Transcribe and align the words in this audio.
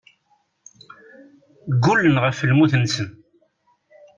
Ggullen 1.73 2.15
ɣef 2.23 2.37
lmut-nsen. 2.49 3.09